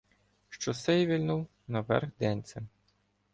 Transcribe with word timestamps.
Що 0.49 0.73
сей 0.73 1.07
вильнув 1.07 1.47
наверх 1.67 2.09
денцем. 2.19 2.67